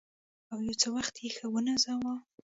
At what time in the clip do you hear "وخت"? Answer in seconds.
0.95-1.15